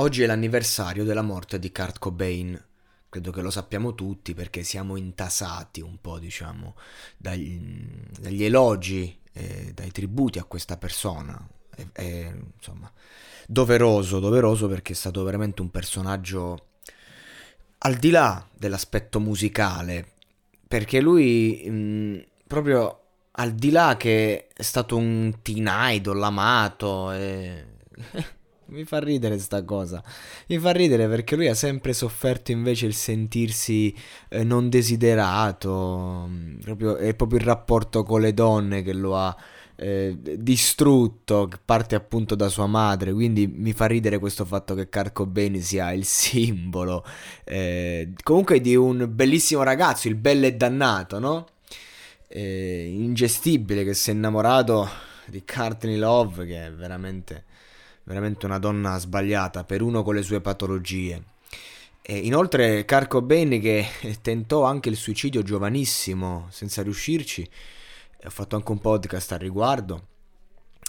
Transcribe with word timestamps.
Oggi 0.00 0.22
è 0.22 0.26
l'anniversario 0.26 1.04
della 1.04 1.20
morte 1.20 1.58
di 1.58 1.70
Kurt 1.70 1.98
Cobain. 1.98 2.58
Credo 3.10 3.30
che 3.32 3.42
lo 3.42 3.50
sappiamo 3.50 3.94
tutti 3.94 4.32
perché 4.32 4.62
siamo 4.62 4.96
intasati 4.96 5.82
un 5.82 6.00
po', 6.00 6.18
diciamo, 6.18 6.74
dagli, 7.18 7.60
dagli 8.18 8.42
elogi 8.42 9.14
e 9.30 9.72
dai 9.74 9.90
tributi 9.90 10.38
a 10.38 10.44
questa 10.44 10.78
persona. 10.78 11.46
È, 11.68 11.84
è, 11.92 12.32
insomma, 12.56 12.90
doveroso, 13.46 14.20
doveroso 14.20 14.68
perché 14.68 14.94
è 14.94 14.96
stato 14.96 15.22
veramente 15.22 15.60
un 15.60 15.70
personaggio 15.70 16.68
al 17.80 17.96
di 17.96 18.08
là 18.08 18.48
dell'aspetto 18.56 19.20
musicale, 19.20 20.12
perché 20.66 21.02
lui 21.02 21.68
mh, 21.68 22.24
proprio 22.46 23.00
al 23.32 23.52
di 23.52 23.70
là 23.70 23.98
che 23.98 24.46
è 24.48 24.62
stato 24.62 24.96
un 24.96 25.40
teen 25.42 25.68
idol 25.70 26.22
amato 26.22 27.12
e... 27.12 27.66
Mi 28.70 28.84
fa 28.84 29.00
ridere 29.00 29.38
sta 29.38 29.64
cosa. 29.64 30.02
Mi 30.46 30.58
fa 30.58 30.70
ridere 30.70 31.08
perché 31.08 31.34
lui 31.34 31.48
ha 31.48 31.54
sempre 31.54 31.92
sofferto 31.92 32.52
invece 32.52 32.86
il 32.86 32.94
sentirsi 32.94 33.92
eh, 34.28 34.44
non 34.44 34.68
desiderato. 34.68 36.30
Proprio, 36.62 36.96
è 36.96 37.14
proprio 37.14 37.40
il 37.40 37.44
rapporto 37.44 38.04
con 38.04 38.20
le 38.20 38.32
donne 38.32 38.82
che 38.82 38.92
lo 38.92 39.16
ha 39.16 39.36
eh, 39.74 40.16
distrutto, 40.38 41.50
parte 41.64 41.96
appunto 41.96 42.36
da 42.36 42.48
sua 42.48 42.66
madre. 42.66 43.12
Quindi 43.12 43.48
mi 43.48 43.72
fa 43.72 43.86
ridere 43.86 44.18
questo 44.20 44.44
fatto 44.44 44.74
che 44.74 44.88
Kurt 44.88 45.12
Cobain 45.12 45.60
sia 45.60 45.92
il 45.92 46.04
simbolo. 46.04 47.04
Eh, 47.44 48.12
comunque 48.22 48.60
di 48.60 48.76
un 48.76 49.08
bellissimo 49.10 49.64
ragazzo, 49.64 50.06
il 50.06 50.14
bello 50.14 50.46
e 50.46 50.54
dannato, 50.54 51.18
no? 51.18 51.46
Eh, 52.28 52.86
ingestibile 52.88 53.82
che 53.82 53.94
si 53.94 54.10
è 54.10 54.12
innamorato 54.12 54.88
di 55.26 55.42
Courtney 55.44 55.96
Love, 55.96 56.46
che 56.46 56.66
è 56.66 56.72
veramente 56.72 57.44
veramente 58.10 58.44
una 58.44 58.58
donna 58.58 58.98
sbagliata 58.98 59.62
per 59.62 59.82
uno 59.82 60.02
con 60.02 60.16
le 60.16 60.22
sue 60.22 60.40
patologie. 60.40 61.22
E 62.02 62.18
inoltre 62.18 62.84
Kurt 62.84 63.06
Cobain 63.06 63.60
che 63.60 63.86
tentò 64.20 64.64
anche 64.64 64.88
il 64.88 64.96
suicidio 64.96 65.42
giovanissimo 65.42 66.48
senza 66.50 66.82
riuscirci, 66.82 67.48
ho 68.24 68.30
fatto 68.30 68.56
anche 68.56 68.72
un 68.72 68.80
podcast 68.80 69.30
al 69.30 69.38
riguardo 69.38 70.08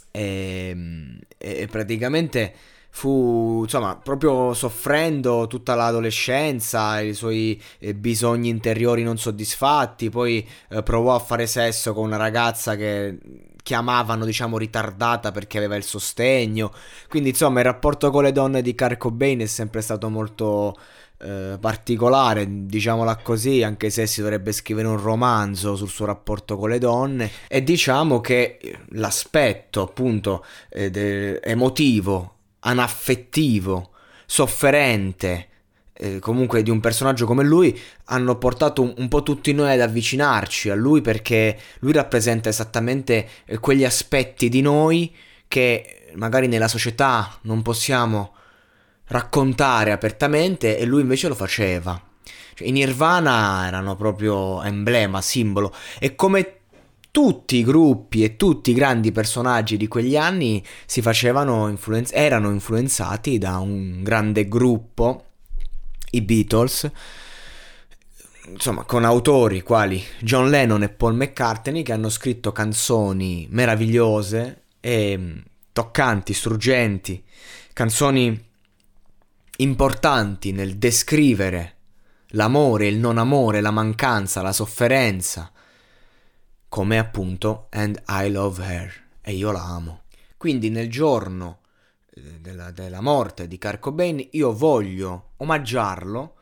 e, 0.10 1.20
e 1.38 1.68
praticamente 1.68 2.54
fu 2.94 3.62
insomma 3.64 3.96
proprio 3.96 4.54
soffrendo 4.54 5.48
tutta 5.48 5.76
l'adolescenza, 5.76 7.00
i 7.00 7.14
suoi 7.14 7.60
eh, 7.80 7.96
bisogni 7.96 8.50
interiori 8.50 9.02
non 9.04 9.18
soddisfatti, 9.18 10.10
poi 10.10 10.48
eh, 10.70 10.84
provò 10.84 11.16
a 11.16 11.20
fare 11.20 11.48
sesso 11.48 11.94
con 11.94 12.06
una 12.06 12.18
ragazza 12.18 12.76
che 12.76 13.18
chiamavano 13.64 14.26
diciamo 14.26 14.58
ritardata 14.58 15.32
perché 15.32 15.58
aveva 15.58 15.76
il 15.76 15.84
sostegno, 15.84 16.72
quindi 17.08 17.30
insomma 17.30 17.60
il 17.60 17.66
rapporto 17.66 18.12
con 18.12 18.24
le 18.24 18.32
donne 18.32 18.62
di 18.62 18.76
Kurt 18.76 18.98
Cobain 18.98 19.40
è 19.40 19.46
sempre 19.46 19.82
stato 19.82 20.10
molto 20.10 20.78
eh, 21.20 21.58
particolare, 21.60 22.66
diciamola 22.66 23.18
così, 23.18 23.64
anche 23.64 23.90
se 23.90 24.06
si 24.06 24.22
dovrebbe 24.22 24.52
scrivere 24.52 24.88
un 24.88 25.00
romanzo 25.00 25.76
sul 25.76 25.90
suo 25.90 26.06
rapporto 26.06 26.58
con 26.58 26.70
le 26.70 26.80
donne. 26.80 27.30
E 27.48 27.64
diciamo 27.64 28.20
che 28.20 28.60
l'aspetto 28.90 29.84
appunto 29.84 30.44
eh, 30.70 31.40
emotivo 31.44 32.36
anaffettivo, 32.62 33.92
sofferente, 34.26 35.48
eh, 35.94 36.20
comunque 36.20 36.64
di 36.64 36.70
un 36.70 36.80
personaggio 36.80 37.26
come 37.26 37.44
lui, 37.44 37.80
hanno 38.06 38.38
portato 38.38 38.82
un, 38.82 38.94
un, 38.98 39.08
po' 39.08 39.24
tutti 39.24 39.54
noi 39.54 39.72
ad 39.72 39.82
avvicinarci 39.82 40.70
a 40.70 40.76
lui 40.76 41.02
perché 41.02 41.58
lui 41.80 41.92
rappresenta 41.92 42.50
esattamente 42.50 43.28
eh, 43.46 43.60
quegli 43.60 43.86
aspetti 43.86 44.50
di 44.50 44.62
noi 44.62 45.14
che 45.48 46.12
magari 46.16 46.48
nella 46.48 46.68
società 46.68 47.38
non 47.42 47.62
possiamo 47.62 48.34
raccontare 49.08 49.92
apertamente 49.92 50.78
e 50.78 50.86
lui 50.86 51.02
invece 51.02 51.28
lo 51.28 51.36
faceva. 51.36 52.02
Cioè, 52.54 52.68
I 52.68 52.72
Nirvana 52.72 53.68
erano 53.68 53.96
proprio 53.96 54.64
emblema, 54.64 55.22
simbolo 55.22 55.74
e 56.00 56.16
come 56.16 56.61
tutti 57.12 57.58
i 57.58 57.64
gruppi 57.64 58.24
e 58.24 58.38
tutti 58.38 58.72
i 58.72 58.74
grandi 58.74 59.12
personaggi 59.12 59.76
di 59.76 59.88
quegli 59.88 60.16
anni 60.16 60.64
influenz- 61.68 62.14
erano 62.14 62.50
influenzati 62.52 63.38
da 63.38 63.60
un 63.60 64.02
grande 64.02 64.48
gruppo, 64.48 65.26
i 66.12 66.22
Beatles, 66.22 66.90
insomma, 68.48 68.84
con 68.84 69.04
autori 69.04 69.62
quali 69.62 70.02
John 70.20 70.50
Lennon 70.50 70.84
e 70.84 70.90
Paul 70.90 71.16
McCartney 71.16 71.84
che 71.84 71.94
hanno 71.94 72.10
scritto 72.10 72.52
canzoni 72.52 73.48
meravigliose 73.50 74.64
e 74.80 75.18
mm, 75.18 75.38
toccanti, 75.74 76.34
struggenti, 76.34 77.24
canzoni 77.74 78.50
importanti 79.58 80.52
nel 80.52 80.78
descrivere 80.78 81.76
l'amore, 82.30 82.88
il 82.88 82.98
non 82.98 83.18
amore, 83.18 83.62
la 83.62 83.72
mancanza, 83.72 84.42
la 84.42 84.54
sofferenza, 84.54 85.52
come 86.72 86.98
appunto 86.98 87.68
And 87.72 88.02
I 88.08 88.32
Love 88.32 88.64
Her 88.64 89.08
e 89.20 89.34
io 89.34 89.52
la 89.52 89.62
amo. 89.62 90.04
Quindi 90.38 90.70
nel 90.70 90.90
giorno 90.90 91.60
eh, 92.14 92.40
della, 92.40 92.72
della 92.72 93.02
morte 93.02 93.50
di 93.50 93.58
Kurt 93.58 93.80
Cobain 93.80 94.26
io 94.32 94.54
voglio 94.54 95.32
omaggiarlo 95.36 96.36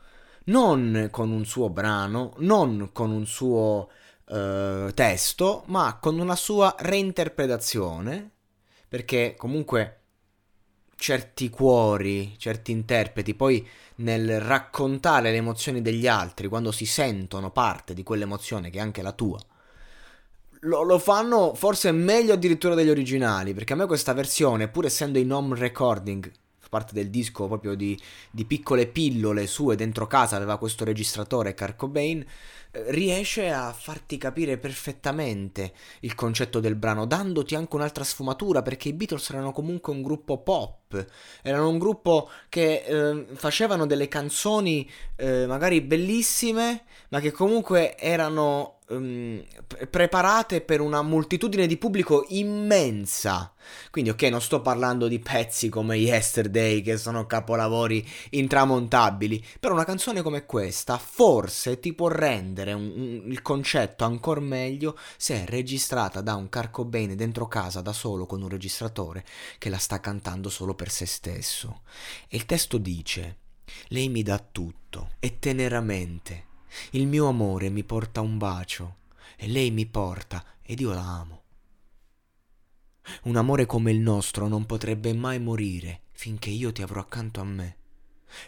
non 0.44 1.08
con 1.10 1.32
un 1.32 1.44
suo 1.44 1.68
brano, 1.68 2.34
non 2.38 2.90
con 2.92 3.10
un 3.10 3.26
suo 3.26 3.90
uh, 4.26 4.92
testo, 4.94 5.64
ma 5.66 5.98
con 6.00 6.16
una 6.20 6.36
sua 6.36 6.76
reinterpretazione, 6.78 8.30
perché 8.86 9.34
comunque 9.36 9.98
certi 10.94 11.50
cuori, 11.50 12.38
certi 12.38 12.70
interpreti, 12.70 13.34
poi 13.34 13.66
nel 13.96 14.40
raccontare 14.40 15.32
le 15.32 15.38
emozioni 15.38 15.82
degli 15.82 16.06
altri, 16.06 16.46
quando 16.46 16.70
si 16.70 16.86
sentono 16.86 17.50
parte 17.50 17.94
di 17.94 18.04
quell'emozione 18.04 18.70
che 18.70 18.78
è 18.78 18.82
anche 18.82 19.02
la 19.02 19.12
tua, 19.12 19.40
lo, 20.60 20.82
lo, 20.82 20.98
fanno 20.98 21.54
forse 21.54 21.92
meglio 21.92 22.34
addirittura 22.34 22.74
degli 22.74 22.90
originali, 22.90 23.54
perché 23.54 23.72
a 23.72 23.76
me 23.76 23.86
questa 23.86 24.12
versione, 24.12 24.68
pur 24.68 24.84
essendo 24.84 25.18
in 25.18 25.32
home 25.32 25.56
recording, 25.56 26.30
parte 26.70 26.94
del 26.94 27.10
disco 27.10 27.46
proprio 27.48 27.74
di, 27.74 28.00
di 28.30 28.46
piccole 28.46 28.86
pillole 28.86 29.46
sue 29.46 29.76
dentro 29.76 30.06
casa, 30.06 30.36
aveva 30.36 30.56
questo 30.56 30.84
registratore 30.84 31.52
Car 31.52 31.76
Cobain, 31.76 32.20
eh, 32.20 32.69
riesce 32.72 33.50
a 33.50 33.72
farti 33.72 34.16
capire 34.16 34.58
perfettamente 34.58 35.72
il 36.00 36.14
concetto 36.14 36.60
del 36.60 36.76
brano, 36.76 37.06
dandoti 37.06 37.54
anche 37.54 37.76
un'altra 37.76 38.04
sfumatura, 38.04 38.62
perché 38.62 38.88
i 38.88 38.92
Beatles 38.92 39.30
erano 39.30 39.52
comunque 39.52 39.92
un 39.92 40.02
gruppo 40.02 40.38
pop, 40.38 41.06
erano 41.42 41.68
un 41.68 41.78
gruppo 41.78 42.30
che 42.48 42.84
eh, 42.86 43.26
facevano 43.34 43.86
delle 43.86 44.08
canzoni 44.08 44.88
eh, 45.16 45.46
magari 45.46 45.80
bellissime, 45.80 46.84
ma 47.10 47.20
che 47.20 47.32
comunque 47.32 47.96
erano 47.96 48.78
um, 48.90 49.42
preparate 49.90 50.60
per 50.60 50.80
una 50.80 51.02
moltitudine 51.02 51.66
di 51.66 51.76
pubblico 51.76 52.24
immensa. 52.28 53.52
Quindi, 53.90 54.10
ok, 54.10 54.22
non 54.24 54.40
sto 54.40 54.60
parlando 54.60 55.06
di 55.08 55.18
pezzi 55.18 55.68
come 55.68 55.96
Yesterday, 55.96 56.82
che 56.82 56.96
sono 56.96 57.26
capolavori 57.26 58.06
intramontabili, 58.30 59.44
però 59.58 59.74
una 59.74 59.84
canzone 59.84 60.22
come 60.22 60.46
questa 60.46 60.98
forse 60.98 61.78
ti 61.78 61.92
può 61.92 62.08
rendere 62.08 62.59
rendere 62.64 62.72
un, 62.72 62.92
un, 62.94 63.30
il 63.30 63.42
concetto 63.42 64.04
ancora 64.04 64.40
meglio 64.40 64.98
se 65.16 65.42
è 65.42 65.46
registrata 65.46 66.20
da 66.20 66.34
un 66.34 66.48
Carcobain 66.48 67.16
dentro 67.16 67.48
casa 67.48 67.80
da 67.80 67.92
solo 67.92 68.26
con 68.26 68.42
un 68.42 68.48
registratore 68.48 69.24
che 69.58 69.68
la 69.68 69.78
sta 69.78 70.00
cantando 70.00 70.48
solo 70.48 70.74
per 70.74 70.90
se 70.90 71.06
stesso. 71.06 71.82
E 72.28 72.36
il 72.36 72.46
testo 72.46 72.78
dice: 72.78 73.38
Lei 73.88 74.08
mi 74.08 74.22
dà 74.22 74.38
tutto 74.38 75.12
e 75.18 75.38
teneramente. 75.38 76.48
Il 76.90 77.06
mio 77.06 77.26
amore 77.26 77.68
mi 77.68 77.82
porta 77.82 78.20
un 78.20 78.38
bacio 78.38 78.96
e 79.36 79.48
lei 79.48 79.70
mi 79.70 79.86
porta 79.86 80.44
ed 80.62 80.80
io 80.80 80.92
la 80.92 81.02
amo. 81.02 81.42
Un 83.22 83.36
amore 83.36 83.66
come 83.66 83.90
il 83.90 83.98
nostro 83.98 84.46
non 84.46 84.66
potrebbe 84.66 85.12
mai 85.12 85.40
morire 85.40 86.02
finché 86.12 86.50
io 86.50 86.70
ti 86.70 86.82
avrò 86.82 87.00
accanto 87.00 87.40
a 87.40 87.44
me. 87.44 87.76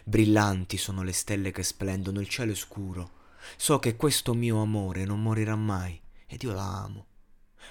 Brillanti 0.05 0.77
sono 0.77 1.03
le 1.03 1.11
stelle 1.11 1.51
che 1.51 1.63
splendono, 1.63 2.21
il 2.21 2.29
cielo 2.29 2.53
è 2.53 2.55
scuro. 2.55 3.22
So 3.57 3.79
che 3.79 3.95
questo 3.95 4.33
mio 4.33 4.61
amore 4.61 5.05
non 5.05 5.21
morirà 5.21 5.55
mai 5.55 5.99
ed 6.27 6.43
io 6.43 6.53
la 6.53 6.83
amo. 6.83 7.05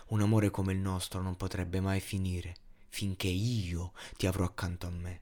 Un 0.08 0.20
amore 0.22 0.50
come 0.50 0.72
il 0.72 0.78
nostro 0.78 1.20
non 1.20 1.36
potrebbe 1.36 1.80
mai 1.80 2.00
finire 2.00 2.56
finché 2.88 3.28
io 3.28 3.92
ti 4.16 4.26
avrò 4.26 4.44
accanto 4.44 4.86
a 4.86 4.90
me. 4.90 5.20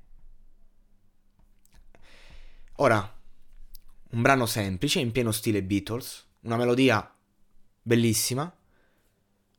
Ora, 2.77 3.19
un 4.11 4.23
brano 4.23 4.47
semplice 4.47 4.99
in 4.99 5.13
pieno 5.13 5.31
stile 5.31 5.63
Beatles, 5.63 6.27
una 6.41 6.57
melodia 6.57 7.15
bellissima, 7.83 8.53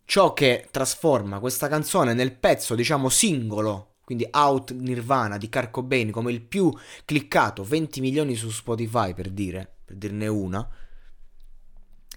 ciò 0.04 0.34
che 0.34 0.68
trasforma 0.72 1.40
questa 1.40 1.70
canzone 1.70 2.14
nel 2.14 2.34
pezzo, 2.34 2.76
diciamo, 2.76 3.08
singolo, 3.08 3.91
quindi 4.04 4.28
Out 4.30 4.72
Nirvana 4.72 5.38
di 5.38 5.50
Carcobain 5.50 6.12
come 6.12 6.32
il 6.32 6.42
più 6.42 6.74
cliccato, 7.06 7.64
20 7.64 8.02
milioni 8.02 8.36
su 8.36 8.50
Spotify 8.50 9.14
per 9.14 9.30
dire, 9.30 9.78
per 9.86 9.96
dirne 9.96 10.28
una, 10.28 10.68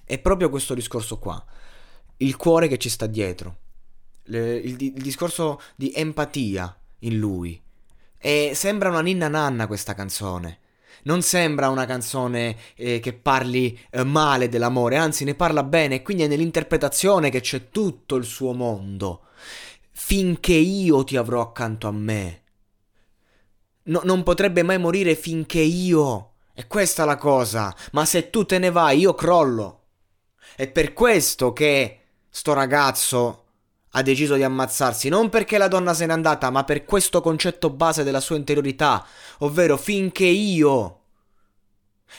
è 0.05 0.19
proprio 0.19 0.51
questo 0.51 0.75
discorso 0.75 1.19
qua, 1.19 1.43
il 2.19 2.37
cuore 2.37 2.69
che 2.69 2.79
ci 2.79 2.89
sta 2.89 3.07
dietro, 3.07 3.57
Le, 4.25 4.57
il, 4.57 4.81
il 4.81 5.03
discorso 5.03 5.61
di 5.77 5.93
empatia 5.95 6.77
in 7.01 7.19
lui. 7.19 7.61
E 8.19 8.53
sembra 8.55 8.89
una 8.89 9.03
ninna 9.03 9.29
nanna 9.29 9.67
questa 9.67 9.95
canzone 9.95 10.61
non 11.05 11.23
sembra 11.23 11.69
una 11.69 11.87
canzone 11.87 12.57
eh, 12.75 13.01
che 13.01 13.13
parli 13.13 13.79
eh, 13.91 14.05
male 14.05 14.49
dell'amore, 14.49 14.97
anzi 14.97 15.25
ne 15.25 15.35
parla 15.35 15.63
bene, 15.63 15.97
e 15.97 16.03
quindi 16.03 16.23
è 16.25 16.27
nell'interpretazione 16.27 17.31
che 17.31 17.41
c'è 17.41 17.71
tutto 17.71 18.17
il 18.17 18.25
suo 18.25 18.53
mondo. 18.53 19.23
Finché 19.97 20.53
io 20.53 21.05
ti 21.05 21.17
avrò 21.17 21.41
accanto 21.41 21.87
a 21.87 21.93
me. 21.93 22.43
No, 23.85 24.01
non 24.05 24.23
potrebbe 24.25 24.63
mai 24.63 24.79
morire 24.79 25.15
finché 25.15 25.61
io. 25.61 26.33
E 26.53 26.67
questa 26.67 27.05
la 27.05 27.17
cosa. 27.17 27.75
Ma 27.93 28.05
se 28.05 28.29
tu 28.29 28.45
te 28.45 28.59
ne 28.59 28.71
vai, 28.71 28.99
io 28.99 29.15
crollo. 29.15 29.83
È 30.57 30.69
per 30.69 30.93
questo 30.93 31.53
che 31.53 32.01
sto 32.29 32.53
ragazzo 32.53 33.45
ha 33.97 34.03
deciso 34.03 34.35
di 34.35 34.43
ammazzarsi, 34.43 35.09
non 35.09 35.29
perché 35.29 35.57
la 35.57 35.69
donna 35.69 35.95
se 35.95 36.07
n'è 36.07 36.13
andata, 36.13 36.51
ma 36.51 36.65
per 36.65 36.85
questo 36.85 37.21
concetto 37.21 37.71
base 37.71 38.03
della 38.03 38.19
sua 38.19 38.37
interiorità, 38.37 39.07
ovvero 39.39 39.77
finché 39.77 40.25
io. 40.25 41.04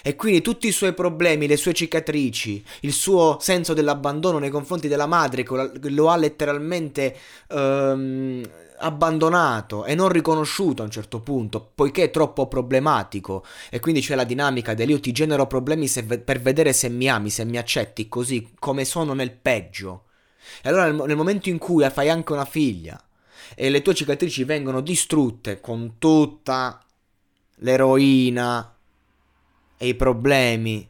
E 0.02 0.16
quindi 0.16 0.42
tutti 0.42 0.68
i 0.68 0.72
suoi 0.72 0.94
problemi, 0.94 1.48
le 1.48 1.58
sue 1.58 1.74
cicatrici, 1.74 2.64
il 2.82 2.94
suo 2.94 3.38
senso 3.40 3.74
dell'abbandono 3.74 4.40
nei 4.40 4.50
confronti 4.50 4.88
della 4.88 5.08
madre 5.08 5.44
che 5.44 5.90
lo 5.90 6.10
ha 6.10 6.16
letteralmente 6.16 7.16
ehm, 7.48 8.44
abbandonato 8.78 9.86
e 9.86 9.96
non 9.96 10.10
riconosciuto 10.10 10.82
a 10.82 10.86
un 10.86 10.92
certo 10.92 11.22
punto, 11.22 11.72
poiché 11.74 12.04
è 12.04 12.12
troppo 12.12 12.48
problematico 12.48 13.46
e 13.70 13.80
quindi 13.80 14.02
c'è 14.02 14.16
la 14.16 14.24
dinamica 14.24 14.74
del 14.74 14.90
io 14.90 15.00
ti 15.00 15.12
genero 15.12 15.48
problemi 15.48 15.88
ve- 16.04 16.20
per 16.20 16.42
vedere 16.42 16.74
se 16.74 16.90
mi 16.90 17.10
ami, 17.10 17.30
se 17.30 17.46
mi 17.46 17.58
accetti 17.58 18.08
così 18.08 18.52
come 18.60 18.86
sono 18.86 19.14
nel 19.14 19.32
peggio. 19.32 20.04
E 20.62 20.70
allora 20.70 20.86
nel, 20.86 20.96
nel 21.08 21.16
momento 21.16 21.50
in 21.50 21.58
cui 21.58 21.88
fai 21.90 22.10
anche 22.10 22.34
una 22.34 22.46
figlia 22.46 23.02
e 23.56 23.70
le 23.70 23.82
tue 23.82 23.94
cicatrici 23.94 24.44
vengono 24.44 24.82
distrutte 24.82 25.60
con 25.62 25.96
tutta 25.98 26.84
l'eroina 27.60 28.75
e 29.78 29.88
i 29.88 29.96
problemi, 29.96 30.90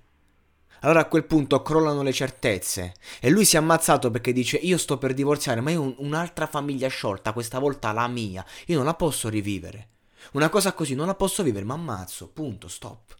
allora 0.82 1.02
a 1.02 1.06
quel 1.06 1.26
punto 1.26 1.62
crollano 1.62 2.04
le 2.04 2.14
certezze 2.14 2.94
e 3.20 3.30
lui 3.30 3.46
si 3.46 3.56
è 3.56 3.60
ammazzato 3.60 4.12
perché 4.12 4.32
dice 4.32 4.58
io 4.58 4.78
sto 4.78 4.98
per 4.98 5.14
divorziare 5.14 5.60
ma 5.60 5.72
io 5.72 5.96
un'altra 5.98 6.46
famiglia 6.46 6.88
sciolta, 6.88 7.34
questa 7.34 7.60
volta 7.60 7.92
la 7.92 8.08
mia, 8.08 8.46
io 8.68 8.78
non 8.78 8.86
la 8.86 8.94
posso 8.94 9.30
rivivere. 9.30 9.90
Una 10.34 10.50
cosa 10.50 10.74
così 10.74 10.96
non 10.96 11.08
la 11.08 11.16
posso 11.16 11.44
vivere, 11.44 11.66
ma 11.66 11.76
ammazzo, 11.76 12.30
punto, 12.30 12.68
stop. 12.68 13.16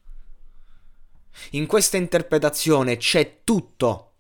In 1.52 1.68
questa 1.68 1.98
interpretazione 1.98 2.98
c'è 2.98 3.42
tutto. 3.44 4.12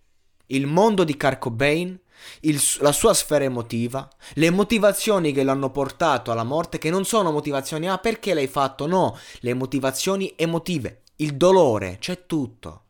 Il 0.48 0.68
mondo 0.68 1.04
di 1.04 1.18
Carcobain 1.18 2.00
il, 2.42 2.62
la 2.80 2.92
sua 2.92 3.14
sfera 3.14 3.44
emotiva, 3.44 4.08
le 4.36 4.50
motivazioni 4.50 5.32
che 5.32 5.44
l'hanno 5.44 5.72
portato 5.72 6.32
alla 6.32 6.44
morte, 6.44 6.78
che 6.78 6.90
non 6.90 7.06
sono 7.06 7.32
motivazioni, 7.32 7.90
ah 7.90 7.98
perché 7.98 8.34
l'hai 8.34 8.48
fatto? 8.48 8.88
No, 8.88 9.18
le 9.40 9.54
motivazioni 9.54 10.34
emotive, 10.36 11.02
il 11.18 11.36
dolore, 11.36 11.98
c'è 12.00 12.26
tutto. 12.26 12.82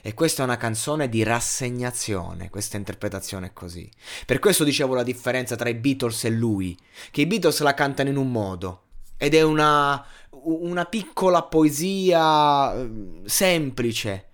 E 0.00 0.14
questa 0.14 0.42
è 0.42 0.44
una 0.44 0.56
canzone 0.56 1.08
di 1.08 1.22
rassegnazione, 1.22 2.48
questa 2.50 2.76
interpretazione 2.76 3.48
è 3.48 3.52
così. 3.52 3.90
Per 4.24 4.38
questo 4.38 4.64
dicevo 4.64 4.94
la 4.94 5.02
differenza 5.02 5.56
tra 5.56 5.68
i 5.68 5.74
Beatles 5.74 6.24
e 6.24 6.30
lui, 6.30 6.78
che 7.10 7.22
i 7.22 7.26
Beatles 7.26 7.60
la 7.60 7.74
cantano 7.74 8.08
in 8.08 8.16
un 8.16 8.30
modo, 8.30 8.84
ed 9.16 9.34
è 9.34 9.42
una, 9.42 10.04
una 10.30 10.84
piccola 10.86 11.42
poesia 11.42 12.74
eh, 12.74 13.22
semplice, 13.24 14.28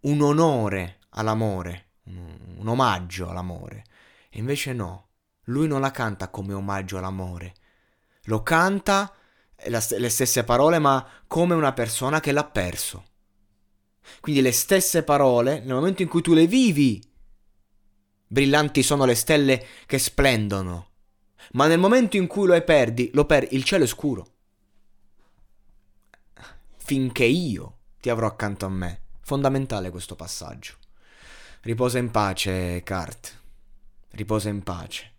un 0.00 0.22
onore 0.22 0.98
all'amore 1.10 1.90
un 2.60 2.68
omaggio 2.68 3.28
all'amore. 3.28 3.84
E 4.28 4.38
invece 4.38 4.72
no, 4.72 5.08
lui 5.44 5.66
non 5.66 5.80
la 5.80 5.90
canta 5.90 6.28
come 6.28 6.52
omaggio 6.52 6.98
all'amore. 6.98 7.54
Lo 8.24 8.42
canta 8.42 9.12
st- 9.80 9.98
le 9.98 10.08
stesse 10.08 10.44
parole, 10.44 10.78
ma 10.78 11.06
come 11.26 11.54
una 11.54 11.72
persona 11.72 12.20
che 12.20 12.32
l'ha 12.32 12.44
perso. 12.44 13.04
Quindi 14.20 14.40
le 14.40 14.52
stesse 14.52 15.02
parole, 15.02 15.60
nel 15.60 15.74
momento 15.74 16.02
in 16.02 16.08
cui 16.08 16.22
tu 16.22 16.32
le 16.32 16.46
vivi, 16.46 17.02
brillanti 18.26 18.82
sono 18.82 19.04
le 19.04 19.14
stelle 19.14 19.66
che 19.86 19.98
splendono. 19.98 20.88
Ma 21.52 21.66
nel 21.66 21.78
momento 21.78 22.16
in 22.16 22.26
cui 22.26 22.46
lo 22.46 22.60
perdi, 22.62 23.10
lo 23.12 23.24
perdi, 23.24 23.54
il 23.56 23.64
cielo 23.64 23.84
è 23.84 23.86
scuro. 23.88 24.26
Finché 26.76 27.24
io 27.24 27.78
ti 28.00 28.10
avrò 28.10 28.26
accanto 28.26 28.66
a 28.66 28.68
me. 28.68 29.02
Fondamentale 29.20 29.90
questo 29.90 30.16
passaggio. 30.16 30.74
Riposa 31.62 31.98
in 31.98 32.10
pace, 32.10 32.82
Cart. 32.82 33.38
Riposa 34.10 34.48
in 34.48 34.62
pace. 34.62 35.09